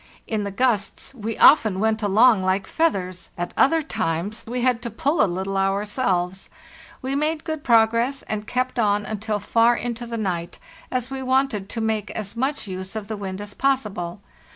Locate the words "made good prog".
7.13-7.93